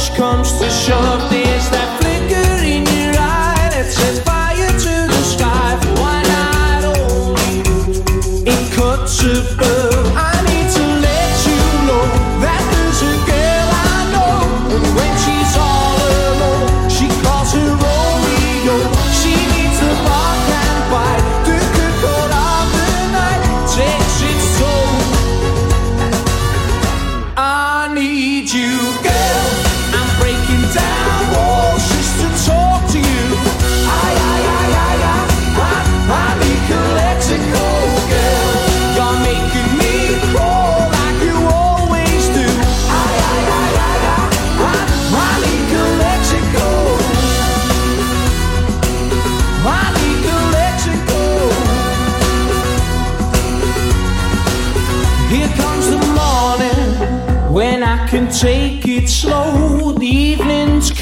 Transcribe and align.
need 0.00 1.29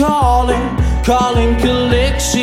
calling, 0.08 0.66
calling 1.04 1.54
Calexico. 1.60 2.37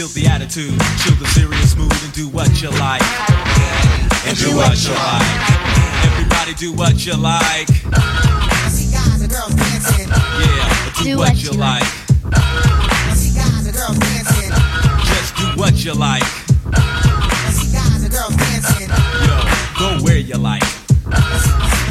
Kill 0.00 0.08
the 0.08 0.28
attitude, 0.28 0.80
chill 1.04 1.14
the 1.16 1.26
serious 1.26 1.76
mood, 1.76 1.92
and 1.92 2.12
do 2.14 2.26
what 2.28 2.62
you 2.62 2.70
like. 2.80 3.02
And 4.24 4.32
do 4.32 4.56
what 4.56 4.80
you 4.80 4.96
like. 4.96 5.28
Everybody 6.08 6.54
do 6.54 6.72
what 6.72 7.04
you 7.04 7.12
like. 7.20 7.68
I 7.92 8.68
see 8.72 8.90
guys 8.90 9.20
and 9.20 9.30
girls 9.30 9.52
dancing. 9.52 10.08
Yeah, 10.08 11.04
do, 11.04 11.18
what, 11.18 11.36
you 11.44 11.52
like. 11.52 11.84
I 12.32 13.12
see 13.12 13.36
guys 13.36 13.66
and 13.66 13.76
girls 13.76 13.98
dancing. 13.98 14.50
Just 15.04 15.36
do 15.36 15.44
what 15.60 15.84
you 15.84 15.92
like. 15.92 16.24
I 16.72 17.52
see 17.52 17.68
guys 17.68 18.02
and 18.02 18.10
girls 18.10 18.36
dancing. 18.36 18.88
Yo, 18.88 19.36
go 19.76 20.02
where 20.02 20.16
you 20.16 20.36
like. 20.36 20.64
I 21.12 21.28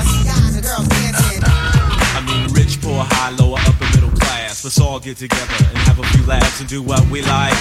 see 0.01 0.25
guys 0.25 0.55
and 0.55 0.65
girls 0.65 0.87
dancing. 0.87 1.43
I 1.45 2.25
mean, 2.25 2.51
rich, 2.55 2.81
poor, 2.81 3.05
high, 3.05 3.29
lower, 3.37 3.48
upper, 3.48 3.48
middle 3.48 3.48
class. 3.48 3.48
Let's 4.69 4.81
all 4.81 4.99
get 4.99 5.17
together 5.17 5.65
and 5.65 5.77
have 5.89 5.97
a 5.97 6.05
few 6.13 6.23
laughs 6.27 6.59
and 6.59 6.69
do 6.69 6.83
what 6.83 7.01
we 7.09 7.23
like. 7.23 7.57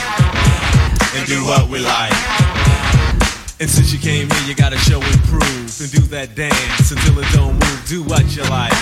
And 1.17 1.27
do 1.27 1.41
what 1.41 1.71
we 1.71 1.79
like. 1.79 2.13
And 3.61 3.65
since 3.65 3.95
you 3.95 3.99
came 3.99 4.29
here, 4.29 4.45
you 4.45 4.55
gotta 4.55 4.77
show 4.77 5.01
and 5.01 5.19
prove 5.25 5.73
and 5.81 5.91
do 5.91 6.05
that 6.13 6.35
dance 6.37 6.91
until 6.93 7.19
it 7.19 7.27
don't 7.33 7.55
move. 7.55 7.83
Do 7.89 8.03
what 8.03 8.29
you 8.37 8.43
like. 8.53 8.77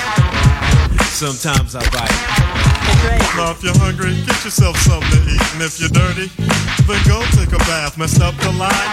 Sometimes 1.14 1.76
I 1.76 1.86
bite. 1.94 2.10
Now 3.38 3.54
if 3.54 3.62
you're 3.62 3.78
hungry, 3.78 4.18
get 4.26 4.42
yourself 4.42 4.76
something 4.78 5.06
to 5.06 5.30
eat. 5.30 5.54
And 5.54 5.62
if 5.62 5.78
you're 5.78 5.94
dirty, 5.94 6.26
then 6.86 7.02
go 7.06 7.18
take 7.34 7.52
a 7.52 7.58
bath. 7.66 7.98
Messed 7.98 8.22
up 8.22 8.34
the 8.38 8.50
line? 8.52 8.90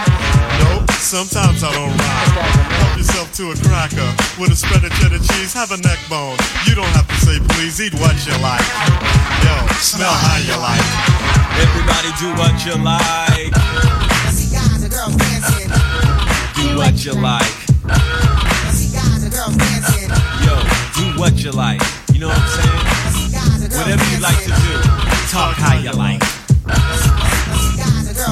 Nope, 0.62 0.90
sometimes 0.98 1.62
I 1.62 1.70
don't 1.72 1.94
rhyme. 1.94 2.30
Help 2.74 2.96
yourself 2.98 3.32
to 3.38 3.50
a 3.50 3.56
cracker 3.66 4.10
with 4.38 4.50
a 4.50 4.56
spread 4.56 4.84
of 4.84 4.92
cheddar 4.98 5.18
cheese. 5.18 5.54
Have 5.54 5.70
a 5.70 5.78
neck 5.78 5.98
bone. 6.10 6.36
You 6.66 6.74
don't 6.74 6.90
have 6.98 7.06
to 7.06 7.14
say 7.22 7.38
please, 7.54 7.80
eat 7.80 7.94
what 7.94 8.14
you 8.26 8.34
like. 8.42 8.66
Yo, 9.42 9.54
smell 9.78 10.12
how 10.12 10.38
you 10.42 10.56
like. 10.58 10.82
Everybody 11.54 12.10
do 12.18 12.34
what 12.34 12.54
you 12.66 12.74
like. 12.82 13.54
Do 16.54 16.78
what 16.78 17.04
you 17.04 17.14
like. 17.14 17.54
Yo, 20.42 20.54
do 20.98 21.18
what 21.18 21.34
you 21.42 21.52
like. 21.52 21.80
You 22.12 22.20
know 22.20 22.28
what 22.28 22.38
I'm 22.38 22.48
saying? 22.48 22.94
Whatever 23.78 24.04
you 24.14 24.20
like 24.20 24.38
to 24.42 24.50
do, 24.50 24.82
talk 25.30 25.56
how 25.56 25.78
you 25.78 25.92
like. 25.92 26.33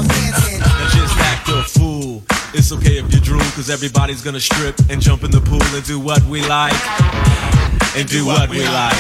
I 0.09 0.15
see 0.15 0.59
guys 0.59 0.59
and 0.59 0.59
girls 0.59 0.59
dancing. 0.59 0.61
Now 0.61 0.89
just 0.91 1.17
act 1.19 1.49
a 1.49 1.63
fool. 1.63 2.23
It's 2.55 2.73
okay 2.73 2.99
if 2.99 3.13
you 3.13 3.21
drool, 3.21 3.41
cause 3.57 3.71
everybody's 3.71 4.23
gonna 4.23 4.41
strip 4.41 4.79
and 4.91 5.01
jump 5.01 5.25
in 5.25 5.31
the 5.31 5.41
pool 5.41 5.63
and 5.75 5.85
do 5.85 5.99
what 6.01 6.23
we 6.25 6.43
like. 6.47 6.77
And 7.97 8.09
do 8.09 8.27
what 8.27 8.49
we 8.51 8.65
like. 8.65 8.97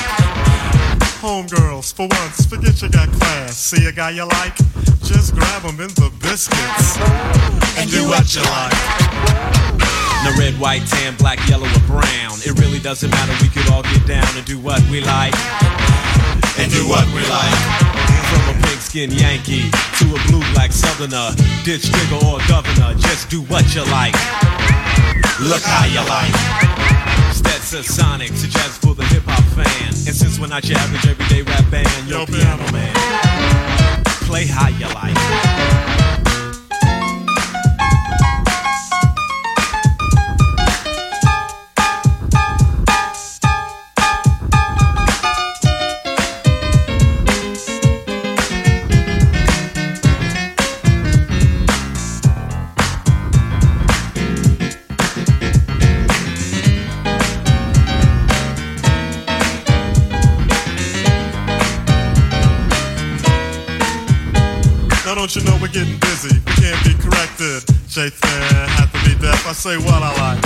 Homegirls, 1.22 1.94
for 1.94 2.08
once, 2.08 2.46
forget 2.46 2.82
you 2.82 2.88
got 2.90 3.08
class. 3.12 3.56
See 3.56 3.86
a 3.86 3.92
guy 3.92 4.10
you 4.10 4.24
like? 4.26 4.56
Just 5.04 5.34
grab 5.34 5.62
him 5.62 5.80
in 5.80 5.88
the 5.94 6.10
biscuits. 6.20 6.96
And 7.78 7.90
do 7.90 8.08
what 8.08 8.34
you 8.34 8.42
like. 8.42 8.74
Now 10.24 10.34
red, 10.38 10.54
white, 10.58 10.86
tan, 10.86 11.16
black, 11.16 11.38
yellow, 11.48 11.66
or 11.66 11.80
brown. 11.86 12.38
It 12.44 12.58
really 12.58 12.78
doesn't 12.80 13.10
matter, 13.10 13.32
we 13.40 13.48
could 13.48 13.70
all 13.70 13.82
get 13.82 14.06
down 14.06 14.28
and 14.36 14.44
do 14.46 14.58
what 14.58 14.82
we 14.90 15.00
like. 15.00 15.34
and 16.58 16.70
do 16.70 16.88
what 16.88 17.06
we 17.14 17.22
like. 17.28 18.01
Skin 18.92 19.10
Yankee 19.10 19.70
to 19.70 20.04
a 20.04 20.20
blue 20.28 20.44
black 20.52 20.70
southerner, 20.70 21.30
ditch 21.64 21.90
digger 21.90 22.26
or 22.26 22.38
governor, 22.46 22.92
just 23.00 23.30
do 23.30 23.40
what 23.44 23.64
you 23.74 23.80
like. 23.84 24.12
Look 25.40 25.62
how 25.62 25.86
you 25.86 26.06
like. 26.06 26.30
Stetsasonic, 27.32 28.28
jazz 28.50 28.76
for 28.76 28.94
the 28.94 29.04
hip 29.04 29.22
hop 29.24 29.42
fan. 29.56 29.88
And 29.88 30.14
since 30.14 30.38
we're 30.38 30.48
not 30.48 30.68
your 30.68 30.76
average 30.76 31.06
everyday 31.06 31.40
rap 31.40 31.70
band, 31.70 31.88
yo, 32.06 32.18
Yo, 32.18 32.26
piano 32.26 32.58
piano 32.58 32.72
man, 32.72 34.04
play 34.26 34.44
how 34.44 34.68
you 34.68 34.86
like. 34.88 35.51
Corrected. 67.92 68.18
Shaitan 68.22 68.68
have 68.68 68.92
to 68.92 68.98
be 69.08 69.14
deaf. 69.20 69.46
I 69.46 69.52
say 69.52 69.76
what 69.76 70.02
I 70.02 70.10
like. 70.16 70.42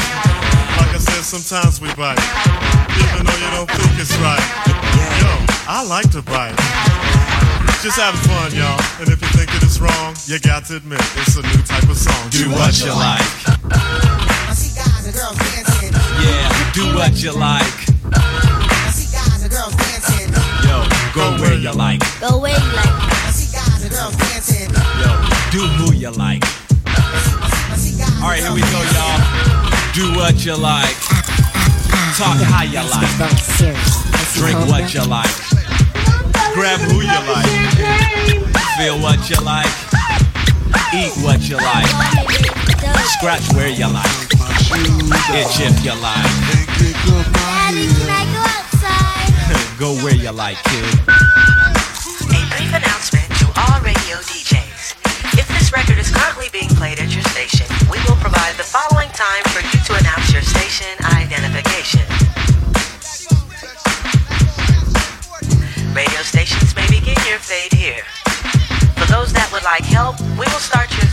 Like 0.78 0.94
I 0.94 0.98
said, 0.98 1.22
sometimes 1.22 1.80
we 1.80 1.88
bite, 1.94 2.18
even 3.12 3.26
though 3.26 3.38
you 3.38 3.50
don't 3.54 3.70
think 3.70 4.00
it's 4.00 4.14
right. 4.18 4.42
Yo, 5.20 5.30
I 5.68 5.84
like 5.86 6.10
to 6.12 6.22
bite. 6.22 6.56
Just 7.82 7.98
having 7.98 8.20
fun, 8.26 8.52
y'all. 8.54 8.80
And 9.00 9.08
if 9.08 9.20
you 9.20 9.28
think 9.28 9.54
it 9.54 9.62
is 9.62 9.80
wrong, 9.80 10.14
you 10.26 10.38
got 10.40 10.64
to 10.66 10.76
admit 10.76 11.00
it's 11.16 11.36
a 11.36 11.42
new 11.42 11.62
type 11.62 11.88
of 11.88 11.96
song. 11.96 12.30
Do 12.30 12.50
what 12.50 12.78
you 12.80 12.92
like. 12.92 13.24
I 13.62 14.54
see 14.54 14.74
guys 14.74 15.06
and 15.06 15.14
girls 15.14 15.38
dancing. 15.38 15.92
Yeah, 16.20 16.72
do 16.72 16.94
what 16.94 17.14
you 17.22 17.32
like. 17.32 17.74
I 18.12 18.90
see 18.90 19.08
guys 19.12 19.42
and 19.42 19.52
girls 19.52 19.74
dancing. 19.76 20.32
Yo, 20.66 20.82
go 21.14 21.36
where 21.40 21.54
you 21.54 21.72
like. 21.72 22.00
Go 22.20 22.38
away 22.38 22.52
like 22.52 22.90
I 22.90 23.30
see 23.30 23.52
guys 23.54 23.82
and 23.84 23.92
girls 23.92 24.16
dancing. 24.16 24.70
Yo, 24.98 25.08
do 25.52 25.62
who 25.78 25.94
you 25.94 26.10
like. 26.10 26.42
I 28.22 28.22
see 28.22 28.22
guys. 28.22 28.22
All 28.22 28.28
right, 28.28 28.42
here 28.42 28.52
we 28.52 28.60
go, 28.60 28.80
y'all. 28.94 29.20
Do 29.92 30.16
what 30.16 30.44
you 30.44 30.56
like. 30.56 30.96
Talk 32.16 32.40
how 32.40 32.62
you 32.64 32.80
like. 32.80 33.12
Drink 34.34 34.58
what 34.68 34.92
you 34.94 35.04
like. 35.04 35.30
Grab 36.54 36.80
who 36.80 37.00
you 37.00 37.20
like. 37.28 37.46
Feel 38.78 38.98
what 39.00 39.28
you 39.28 39.36
like. 39.44 39.68
Eat 40.94 41.12
what 41.22 41.48
you 41.48 41.56
like. 41.56 41.88
Scratch 43.18 43.52
where 43.54 43.68
you 43.68 43.88
like. 43.88 44.06
Itch 45.34 45.60
if 45.60 45.84
you 45.84 45.94
like. 46.00 46.26
Daddy, 47.32 47.88
can 47.88 48.08
I 48.08 48.24
go 48.32 48.40
outside? 48.40 49.78
Go 49.78 49.94
where 50.04 50.14
you 50.14 50.32
like, 50.32 50.56
kid. 50.64 50.98
A 52.28 52.40
brief 52.56 52.72
announcement 52.74 53.28
to 53.38 53.46
all 53.56 53.80
radio 53.80 54.16
DJs. 54.18 54.55
Record 55.76 55.98
is 55.98 56.10
currently 56.10 56.48
being 56.52 56.70
played 56.70 56.98
at 57.00 57.12
your 57.12 57.22
station, 57.36 57.66
we 57.92 57.98
will 58.08 58.16
provide 58.16 58.56
the 58.56 58.64
following 58.64 59.10
time 59.10 59.44
for 59.52 59.60
you 59.60 59.76
to 59.84 59.92
announce 60.00 60.32
your 60.32 60.40
station 60.40 60.88
identification. 61.04 62.00
Radio 65.92 66.22
stations 66.24 66.74
may 66.74 66.88
begin 66.88 67.20
your 67.28 67.36
fade 67.36 67.74
here. 67.74 68.04
For 68.96 69.04
those 69.12 69.34
that 69.34 69.52
would 69.52 69.64
like 69.64 69.84
help, 69.84 70.18
we 70.40 70.48
will 70.48 70.64
start 70.64 70.88
your 70.96 71.12